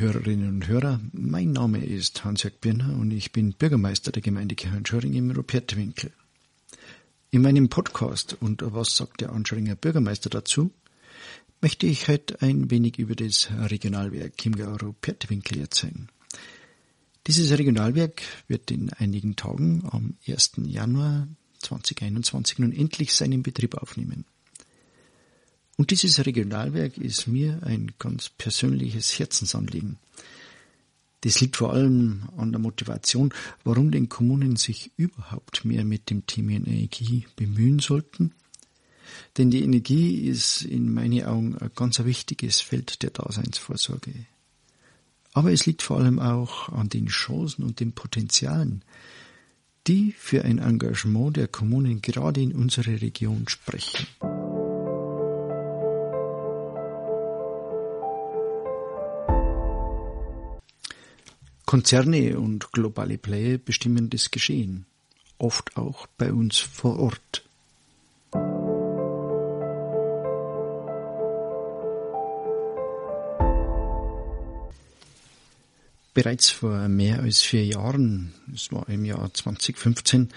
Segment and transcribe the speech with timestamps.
[0.00, 5.12] Hörerinnen und Hörer, mein Name ist Hans-Jörg Birner und ich bin Bürgermeister der Gemeinde Kirchheinschöring
[5.12, 6.10] im Rupertwinkel.
[7.30, 10.70] In meinem Podcast und was sagt der Anschöringer Bürgermeister dazu,
[11.60, 16.08] möchte ich heute ein wenig über das Regionalwerk Chiemgau Rupertwinkel erzählen.
[17.26, 20.52] Dieses Regionalwerk wird in einigen Tagen am 1.
[20.64, 24.24] Januar 2021 nun endlich seinen Betrieb aufnehmen.
[25.76, 29.98] Und dieses Regionalwerk ist mir ein ganz persönliches Herzensanliegen.
[31.22, 33.32] Das liegt vor allem an der Motivation,
[33.64, 38.32] warum den Kommunen sich überhaupt mehr mit dem Thema Energie bemühen sollten.
[39.36, 44.12] Denn die Energie ist in meinen Augen ein ganz wichtiges Feld der Daseinsvorsorge.
[45.32, 48.82] Aber es liegt vor allem auch an den Chancen und den Potenzialen,
[49.86, 54.06] die für ein Engagement der Kommunen gerade in unserer Region sprechen.
[61.70, 64.86] Konzerne und globale Player bestimmen das Geschehen,
[65.38, 67.44] oft auch bei uns vor Ort.
[76.12, 80.30] Bereits vor mehr als vier Jahren, es war im Jahr 2015,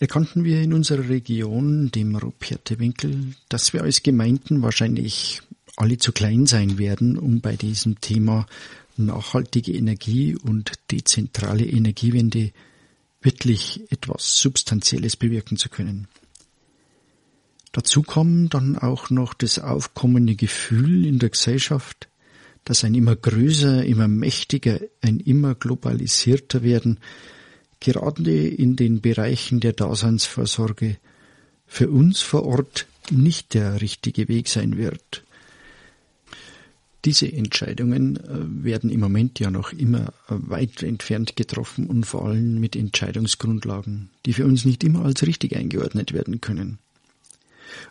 [0.00, 5.40] erkannten wir in unserer Region, dem Rupertewinkel, dass wir als Gemeinden wahrscheinlich
[5.76, 8.46] alle zu klein sein werden, um bei diesem Thema
[8.96, 12.52] nachhaltige Energie und dezentrale Energiewende
[13.20, 16.08] wirklich etwas Substanzielles bewirken zu können.
[17.72, 22.08] Dazu kam dann auch noch das aufkommende Gefühl in der Gesellschaft,
[22.64, 27.00] dass ein immer größer, immer mächtiger, ein immer globalisierter werden,
[27.80, 30.98] gerade in den Bereichen der Daseinsvorsorge
[31.66, 35.24] für uns vor Ort nicht der richtige Weg sein wird.
[37.04, 42.26] Diese Entscheidungen äh, werden im Moment ja noch immer äh, weit entfernt getroffen und vor
[42.26, 46.78] allem mit Entscheidungsgrundlagen, die für uns nicht immer als richtig eingeordnet werden können.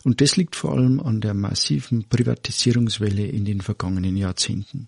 [0.03, 4.87] Und das liegt vor allem an der massiven Privatisierungswelle in den vergangenen Jahrzehnten.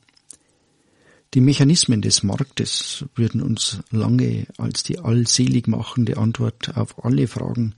[1.33, 7.73] Die Mechanismen des Marktes würden uns lange als die allselig machende Antwort auf alle Fragen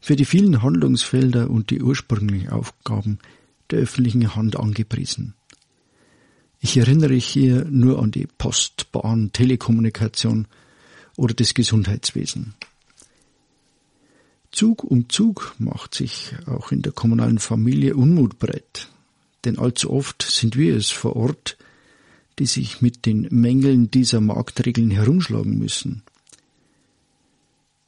[0.00, 3.18] für die vielen Handlungsfelder und die ursprünglichen Aufgaben
[3.70, 5.34] der öffentlichen Hand angepriesen.
[6.64, 10.46] Ich erinnere hier nur an die Post, Bahn, Telekommunikation
[11.16, 12.54] oder das Gesundheitswesen.
[14.52, 18.88] Zug um Zug macht sich auch in der kommunalen Familie Unmut breit,
[19.44, 21.58] denn allzu oft sind wir es vor Ort,
[22.38, 26.04] die sich mit den Mängeln dieser Marktregeln herumschlagen müssen.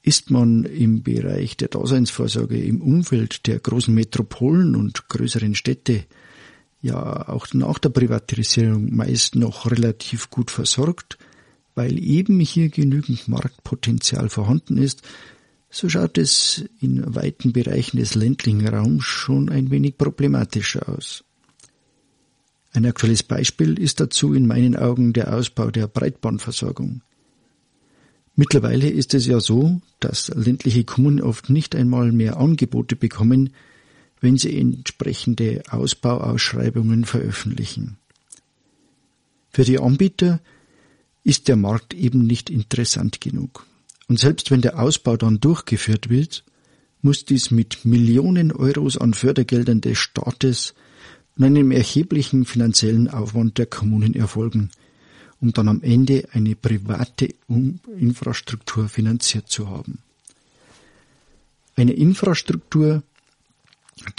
[0.02, 6.06] Ist man im Bereich der Daseinsvorsorge im Umfeld der großen Metropolen und größeren Städte
[6.84, 11.16] ja auch nach der Privatisierung meist noch relativ gut versorgt,
[11.74, 15.02] weil eben hier genügend Marktpotenzial vorhanden ist,
[15.70, 21.24] so schaut es in weiten Bereichen des ländlichen Raums schon ein wenig problematischer aus.
[22.72, 27.00] Ein aktuelles Beispiel ist dazu in meinen Augen der Ausbau der Breitbandversorgung.
[28.36, 33.54] Mittlerweile ist es ja so, dass ländliche Kommunen oft nicht einmal mehr Angebote bekommen,
[34.24, 37.98] wenn sie entsprechende Ausbauausschreibungen veröffentlichen.
[39.50, 40.40] Für die Anbieter
[41.24, 43.66] ist der Markt eben nicht interessant genug.
[44.08, 46.42] Und selbst wenn der Ausbau dann durchgeführt wird,
[47.02, 50.72] muss dies mit Millionen Euros an Fördergeldern des Staates
[51.36, 54.70] und einem erheblichen finanziellen Aufwand der Kommunen erfolgen,
[55.38, 57.28] um dann am Ende eine private
[57.98, 59.98] Infrastruktur finanziert zu haben.
[61.76, 63.02] Eine Infrastruktur,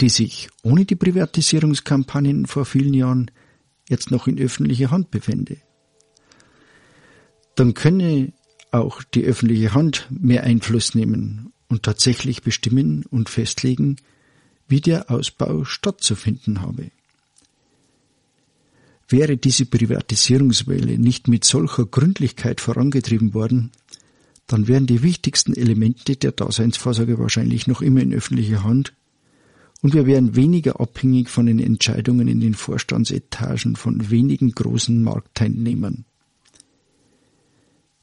[0.00, 3.30] die sich ohne die Privatisierungskampagnen vor vielen Jahren
[3.88, 5.58] jetzt noch in öffentlicher Hand befände.
[7.54, 8.32] Dann könne
[8.70, 13.96] auch die öffentliche Hand mehr Einfluss nehmen und tatsächlich bestimmen und festlegen,
[14.68, 16.90] wie der Ausbau stattzufinden habe.
[19.08, 23.70] Wäre diese Privatisierungswelle nicht mit solcher Gründlichkeit vorangetrieben worden,
[24.48, 28.94] dann wären die wichtigsten Elemente der Daseinsvorsorge wahrscheinlich noch immer in öffentlicher Hand
[29.82, 36.04] und wir wären weniger abhängig von den Entscheidungen in den Vorstandsetagen von wenigen großen Marktteilnehmern.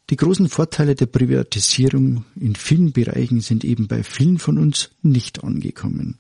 [0.10, 5.44] Die großen Vorteile der Privatisierung in vielen Bereichen sind eben bei vielen von uns nicht
[5.44, 6.20] angekommen.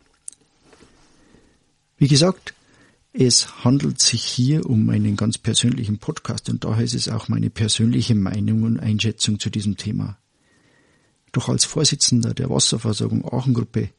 [1.97, 2.53] Wie gesagt,
[3.11, 7.51] es handelt sich hier um einen ganz persönlichen Podcast und daher ist es auch meine
[7.51, 10.17] persönliche Meinung und Einschätzung zu diesem Thema.
[11.31, 13.89] Doch als Vorsitzender der Wasserversorgung Aachengruppe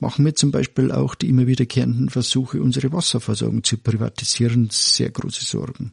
[0.00, 5.44] machen mir zum Beispiel auch die immer wiederkehrenden Versuche, unsere Wasserversorgung zu privatisieren, sehr große
[5.44, 5.92] Sorgen.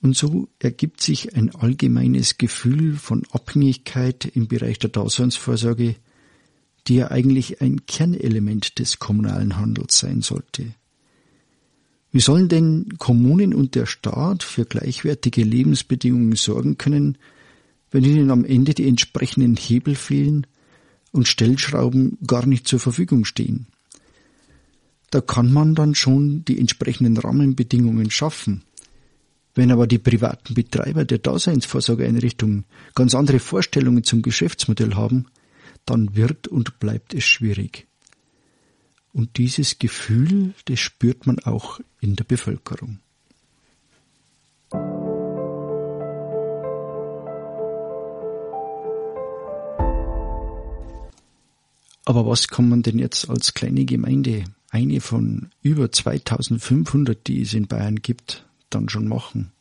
[0.00, 5.94] Und so ergibt sich ein allgemeines Gefühl von Abhängigkeit im Bereich der Daseinsvorsorge,
[6.88, 10.74] die ja eigentlich ein Kernelement des kommunalen Handels sein sollte.
[12.10, 17.16] Wie sollen denn Kommunen und der Staat für gleichwertige Lebensbedingungen sorgen können,
[17.92, 20.46] wenn ihnen am Ende die entsprechenden Hebel fehlen
[21.12, 23.66] und Stellschrauben gar nicht zur Verfügung stehen?
[25.10, 28.62] Da kann man dann schon die entsprechenden Rahmenbedingungen schaffen.
[29.54, 32.64] Wenn aber die privaten Betreiber der Daseinsvorsorgeeinrichtungen
[32.94, 35.26] ganz andere Vorstellungen zum Geschäftsmodell haben,
[35.84, 37.86] dann wird und bleibt es schwierig.
[39.12, 43.00] Und dieses Gefühl, das spürt man auch in der Bevölkerung.
[52.04, 57.54] Aber was kann man denn jetzt als kleine Gemeinde, eine von über 2500, die es
[57.54, 59.52] in Bayern gibt, dann schon machen?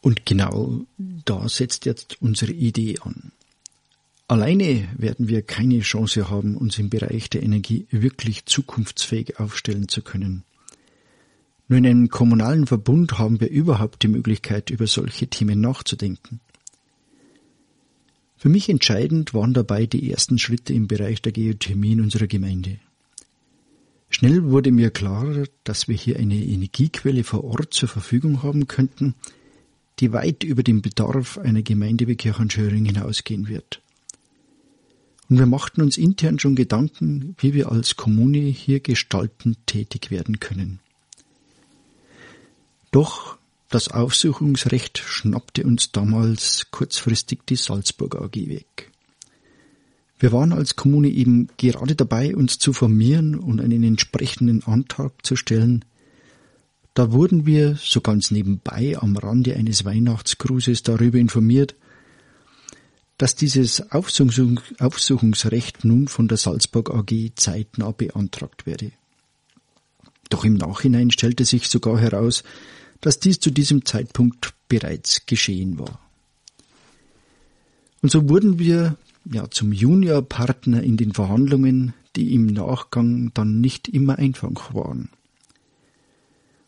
[0.00, 3.32] Und genau da setzt jetzt unsere Idee an.
[4.28, 10.02] Alleine werden wir keine Chance haben, uns im Bereich der Energie wirklich zukunftsfähig aufstellen zu
[10.02, 10.44] können.
[11.72, 16.40] Nur in einem kommunalen Verbund haben wir überhaupt die Möglichkeit, über solche Themen nachzudenken.
[18.36, 22.76] Für mich entscheidend waren dabei die ersten Schritte im Bereich der Geothermie in unserer Gemeinde.
[24.10, 29.14] Schnell wurde mir klar, dass wir hier eine Energiequelle vor Ort zur Verfügung haben könnten,
[29.98, 33.80] die weit über den Bedarf einer Gemeinde wie Kirchenschöring hinausgehen wird.
[35.30, 40.38] Und wir machten uns intern schon Gedanken, wie wir als Kommune hier gestaltend tätig werden
[40.38, 40.81] können.
[42.92, 43.36] Doch
[43.68, 48.92] das Aufsuchungsrecht schnappte uns damals kurzfristig die Salzburg AG weg.
[50.20, 55.34] Wir waren als Kommune eben gerade dabei, uns zu formieren und einen entsprechenden Antrag zu
[55.34, 55.84] stellen,
[56.94, 61.74] da wurden wir so ganz nebenbei am Rande eines Weihnachtsgrußes darüber informiert,
[63.16, 68.92] dass dieses Aufsuchungsrecht nun von der Salzburg AG zeitnah beantragt werde.
[70.28, 72.42] Doch im Nachhinein stellte sich sogar heraus,
[73.02, 76.00] dass dies zu diesem Zeitpunkt bereits geschehen war.
[78.00, 78.96] Und so wurden wir
[79.30, 85.10] ja zum Juniorpartner in den Verhandlungen, die im Nachgang dann nicht immer einfach waren.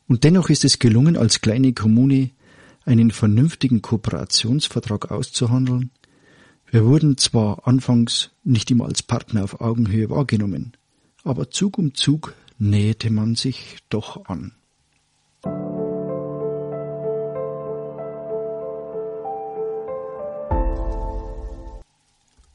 [0.07, 2.31] Und dennoch ist es gelungen, als kleine Kommune
[2.85, 5.91] einen vernünftigen Kooperationsvertrag auszuhandeln.
[6.71, 10.73] Wir wurden zwar anfangs nicht immer als Partner auf Augenhöhe wahrgenommen,
[11.23, 14.53] aber Zug um Zug näherte man sich doch an.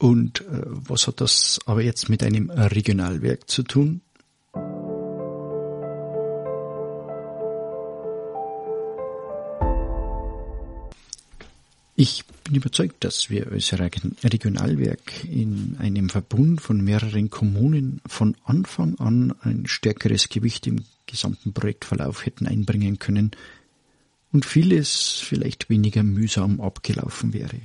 [0.00, 4.00] Und äh, was hat das aber jetzt mit einem Regionalwerk zu tun?
[11.94, 18.98] Ich bin überzeugt, dass wir als Regionalwerk in einem Verbund von mehreren Kommunen von Anfang
[18.98, 23.32] an ein stärkeres Gewicht im gesamten Projektverlauf hätten einbringen können
[24.32, 27.60] und vieles vielleicht weniger mühsam abgelaufen wäre.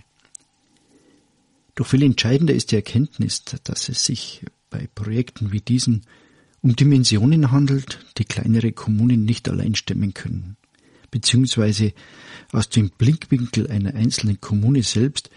[1.76, 6.02] Doch viel entscheidender ist die Erkenntnis, dass es sich bei Projekten wie diesen
[6.62, 10.58] um Dimensionen handelt, die kleinere Kommunen nicht allein stemmen können
[11.16, 11.94] beziehungsweise
[12.52, 15.30] aus dem Blickwinkel einer einzelnen Kommune selbst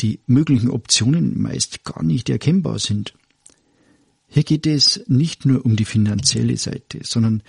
[0.00, 3.14] die möglichen Optionen meist gar nicht erkennbar sind.
[4.28, 7.42] Hier geht es nicht nur um die finanzielle Seite, sondern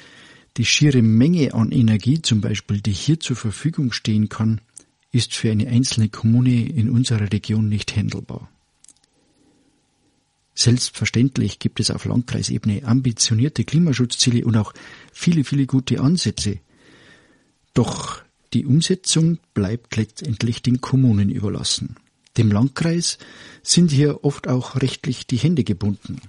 [0.58, 4.60] die schiere Menge an Energie zum Beispiel, die hier zur Verfügung stehen kann,
[5.12, 8.50] ist für eine einzelne Kommune in unserer Region nicht händelbar.
[10.53, 14.74] Selbstverständlich gibt es auf Landkreisebene ambitionierte Klimaschutzziele und auch
[15.12, 16.60] viele, viele gute Ansätze.
[17.74, 18.22] Doch
[18.53, 21.96] die Umsetzung bleibt letztendlich den Kommunen überlassen.
[22.38, 23.18] Dem Landkreis
[23.63, 26.22] sind hier oft auch rechtlich die Hände gebunden.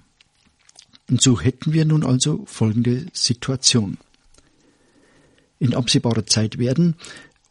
[1.09, 3.99] Und so hätten wir nun also folgende Situation.
[5.59, 6.97] In absehbarer Zeit werden,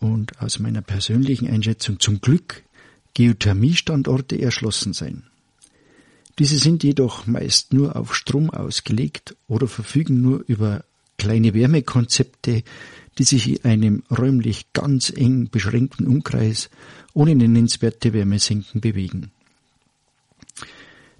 [0.02, 2.64] und aus meiner persönlichen Einschätzung zum Glück,
[3.14, 5.24] Geothermiestandorte erschlossen sein.
[6.40, 10.84] Diese sind jedoch meist nur auf Strom ausgelegt oder verfügen nur über
[11.18, 12.64] kleine Wärmekonzepte,
[13.18, 16.70] die sich in einem räumlich ganz eng beschränkten Umkreis
[17.14, 19.32] ohne nennenswerte Wärmesenken bewegen.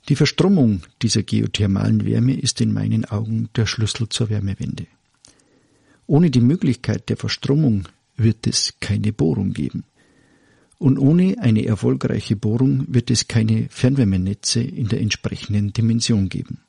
[0.10, 4.88] Die Verstromung dieser geothermalen Wärme ist in meinen Augen der Schlüssel zur Wärmewende.
[6.08, 7.88] Ohne die Möglichkeit der Verstromung
[8.18, 9.86] wird es keine Bohrung geben.
[10.78, 16.60] Und ohne eine erfolgreiche Bohrung wird es keine Fernwärmenetze in der entsprechenden Dimension geben.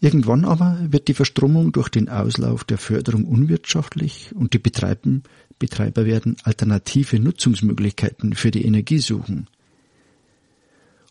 [0.00, 5.22] Irgendwann aber wird die Verstromung durch den Auslauf der Förderung unwirtschaftlich und die Betreiben,
[5.58, 9.46] Betreiber werden alternative Nutzungsmöglichkeiten für die Energie suchen.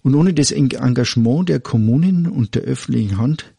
[0.01, 3.53] Und ohne das Engagement der Kommunen und der öffentlichen Hand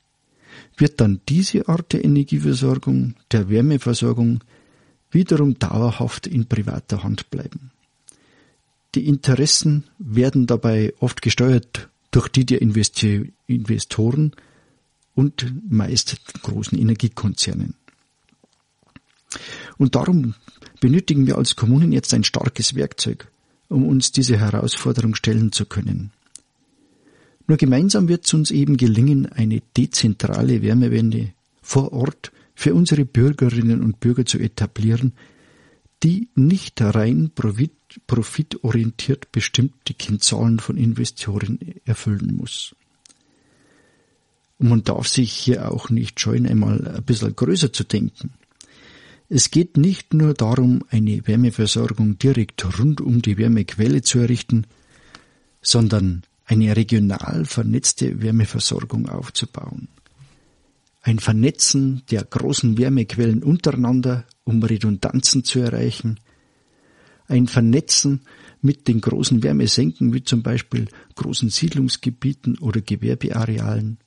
[0.77, 4.41] wird dann diese Art der Energieversorgung, der Wärmeversorgung
[5.11, 7.71] wiederum dauerhaft in privater Hand bleiben.
[8.95, 14.33] Die Interessen werden dabei oft gesteuert durch die der Investoren
[15.15, 17.75] und meist großen Energiekonzernen.
[19.79, 20.35] Und darum
[20.81, 23.31] benötigen wir als Kommunen jetzt ein starkes Werkzeug,
[23.69, 26.11] um uns diese Herausforderung stellen zu können.
[27.47, 33.81] Nur gemeinsam wird es uns eben gelingen, eine dezentrale Wärmewende vor Ort für unsere Bürgerinnen
[33.81, 35.15] und Bürger zu etablieren,
[36.03, 37.31] die nicht rein
[38.07, 42.77] profitorientiert bestimmte Kennzahlen von Investoren erfüllen muss.
[44.59, 48.35] Und man darf sich hier auch nicht scheuen, einmal ein bisschen größer zu denken.
[49.31, 54.67] Es geht nicht nur darum, eine Wärmeversorgung direkt rund um die Wärmequelle zu errichten,
[55.63, 59.89] sondern eine regional vernetzte Wärmeversorgung aufzubauen.
[61.03, 66.21] Ein Vernetzen der großen Wärmequellen untereinander, um Redundanzen zu erreichen.
[67.27, 68.21] Ein Vernetzen
[68.61, 73.99] mit den großen Wärmesenken, wie zum Beispiel großen Siedlungsgebieten oder Gewerbearealen.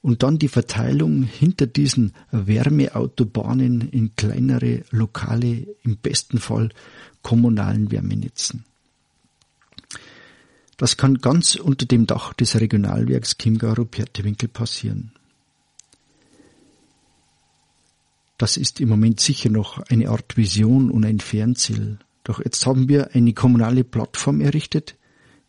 [0.00, 6.70] Und dann die Verteilung hinter diesen Wärmeautobahnen in kleinere, lokale, im besten Fall
[7.22, 8.64] kommunalen Wärmenetzen.
[10.76, 15.12] Das kann ganz unter dem Dach des Regionalwerks Chiemgau-Rupertewinkel passieren.
[18.38, 21.98] Das ist im Moment sicher noch eine Art Vision und ein Fernziel.
[22.22, 24.96] Doch jetzt haben wir eine kommunale Plattform errichtet,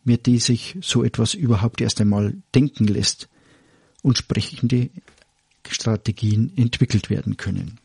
[0.02, 3.28] mit der sich so etwas überhaupt erst einmal denken lässt
[4.02, 4.90] und sprechende
[5.68, 7.78] Strategien entwickelt werden können.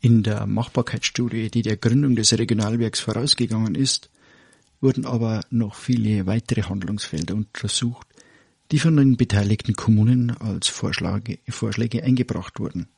[0.00, 4.08] In der Machbarkeitsstudie, die der Gründung des Regionalwerks vorausgegangen ist,
[4.80, 8.06] wurden aber noch viele weitere Handlungsfelder untersucht,
[8.70, 12.88] die von den beteiligten Kommunen als Vorschläge, Vorschläge eingebracht wurden.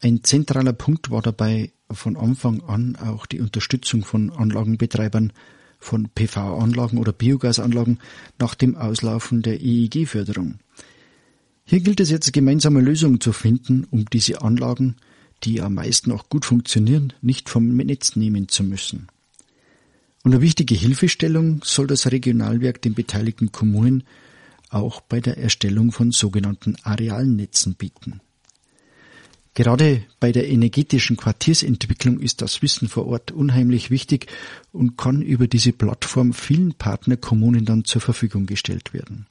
[0.00, 5.32] Ein zentraler Punkt war dabei von Anfang an auch die Unterstützung von Anlagenbetreibern
[5.78, 8.00] von PV-Anlagen oder Biogasanlagen
[8.38, 10.58] nach dem Auslaufen der EEG-Förderung.
[11.64, 14.96] Hier gilt es jetzt gemeinsame Lösungen zu finden, um diese Anlagen
[15.44, 19.08] die am meisten auch gut funktionieren, nicht vom Netz nehmen zu müssen.
[20.24, 24.04] Und eine wichtige Hilfestellung soll das Regionalwerk den beteiligten Kommunen
[24.70, 28.20] auch bei der Erstellung von sogenannten Arealnetzen bieten.
[29.52, 34.26] Gerade bei der energetischen Quartiersentwicklung ist das Wissen vor Ort unheimlich wichtig
[34.72, 39.26] und kann über diese Plattform vielen Partnerkommunen dann zur Verfügung gestellt werden.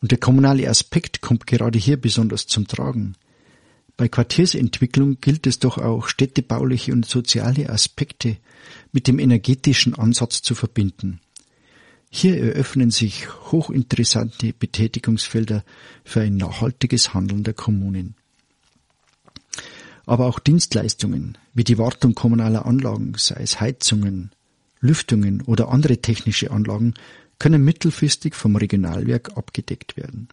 [0.00, 3.14] Und der kommunale Aspekt kommt gerade hier besonders zum Tragen.
[4.00, 8.38] Bei Quartiersentwicklung gilt es doch auch, städtebauliche und soziale Aspekte
[8.92, 11.20] mit dem energetischen Ansatz zu verbinden.
[12.08, 15.64] Hier eröffnen sich hochinteressante Betätigungsfelder
[16.02, 18.14] für ein nachhaltiges Handeln der Kommunen.
[20.06, 24.30] Aber auch Dienstleistungen wie die Wartung kommunaler Anlagen, sei es Heizungen,
[24.80, 26.94] Lüftungen oder andere technische Anlagen,
[27.38, 30.30] können mittelfristig vom Regionalwerk abgedeckt werden.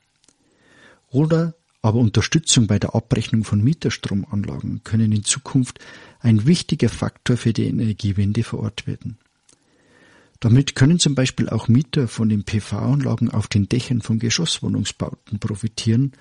[1.09, 5.79] Oder aber Unterstützung bei der Abrechnung von Mieterstromanlagen können in Zukunft
[6.19, 9.17] ein wichtiger Faktor für die Energiewende vor Ort werden.
[10.39, 16.13] Damit können zum Beispiel auch Mieter von den PV-Anlagen auf den Dächern von Geschosswohnungsbauten profitieren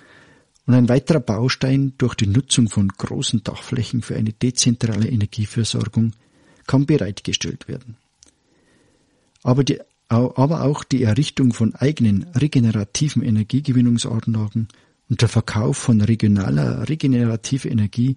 [0.67, 6.13] und ein weiterer Baustein durch die Nutzung von großen Dachflächen für eine dezentrale Energieversorgung
[6.67, 7.97] kann bereitgestellt werden.
[9.43, 14.69] Aber, die, aber auch die Errichtung von eigenen regenerativen Energiegewinnungsanlagen
[15.09, 18.17] und der Verkauf von regionaler regenerativer Energie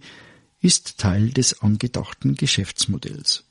[0.62, 3.43] ist Teil des angedachten Geschäftsmodells.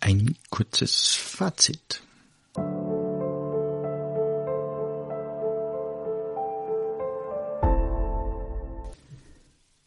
[0.00, 2.02] Ein kurzes Fazit.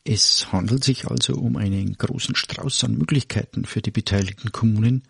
[0.05, 5.03] Es handelt sich also um einen großen Strauß an Möglichkeiten für die beteiligten Kommunen,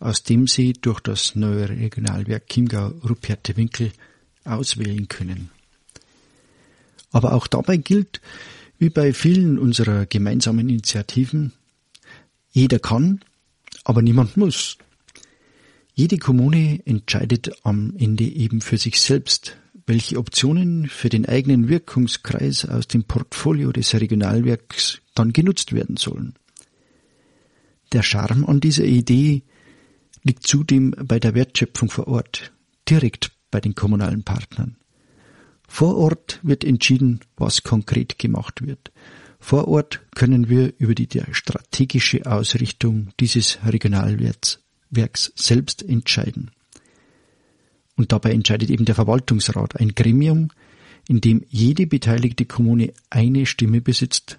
[0.00, 3.92] aus dem sie durch das neue Regionalwerk Chiemgau-Rupertewinkel
[4.44, 5.50] auswählen können.
[7.12, 8.20] Aber auch dabei gilt,
[8.78, 11.52] Wie bei vielen unserer gemeinsamen Initiativen,
[12.50, 13.20] jeder kann,
[13.84, 14.78] aber niemand muss.
[15.94, 22.64] Jede Kommune entscheidet am Ende eben für sich selbst, welche Optionen für den eigenen Wirkungskreis
[22.64, 26.34] aus dem Portfolio des Regionalwerks dann genutzt werden sollen.
[27.92, 29.44] Der Charme an dieser Idee
[30.24, 32.52] liegt zudem bei der Wertschöpfung vor Ort,
[32.88, 34.76] direkt bei den kommunalen Partnern.
[35.68, 38.90] Vor Ort wird entschieden, was konkret gemacht wird.
[39.38, 44.60] Vor Ort können wir über die strategische Ausrichtung dieses Regionalwerks
[45.34, 46.50] selbst entscheiden.
[47.96, 50.48] Und dabei entscheidet eben der Verwaltungsrat, ein Gremium,
[51.06, 54.38] in dem jede beteiligte Kommune eine Stimme besitzt,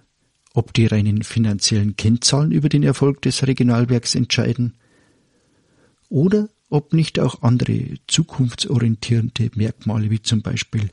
[0.53, 4.73] ob die reinen finanziellen Kennzahlen über den Erfolg des Regionalwerks entscheiden
[6.09, 10.89] oder ob nicht auch andere zukunftsorientierende Merkmale wie zum Beispiel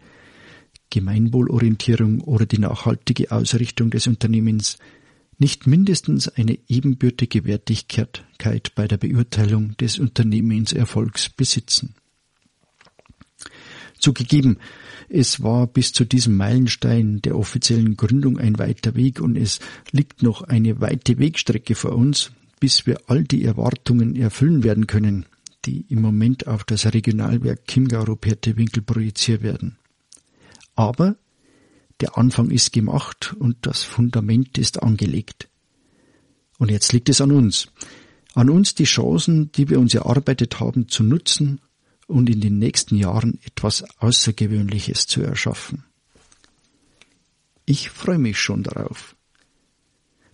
[0.90, 4.78] Gemeinwohlorientierung oder die nachhaltige Ausrichtung des Unternehmens
[5.38, 8.22] nicht mindestens eine ebenbürtige Wertigkeit
[8.74, 11.94] bei der Beurteilung des Unternehmenserfolgs besitzen.
[13.98, 14.58] Zugegeben,
[15.08, 20.22] es war bis zu diesem Meilenstein der offiziellen Gründung ein weiter Weg und es liegt
[20.22, 25.26] noch eine weite Wegstrecke vor uns, bis wir all die Erwartungen erfüllen werden können,
[25.64, 29.78] die im Moment auf das Regionalwerk Chiemgau-Ruperte-Winkel projiziert werden.
[30.76, 31.16] Aber
[31.98, 35.48] der Anfang ist gemacht und das Fundament ist angelegt.
[36.56, 37.66] Und jetzt liegt es an uns.
[38.34, 41.60] An uns die Chancen, die wir uns erarbeitet haben, zu nutzen
[42.06, 45.82] und in den nächsten Jahren etwas Außergewöhnliches zu erschaffen.
[47.66, 49.16] Ich freue mich schon darauf.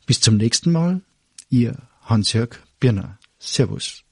[0.04, 1.00] Bis zum nächsten Mal,
[1.48, 3.18] Ihr Hans-Jörg Birner.
[3.38, 4.02] Servus.